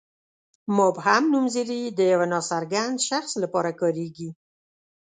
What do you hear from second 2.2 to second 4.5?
ناڅرګند شخص لپاره کاریږي.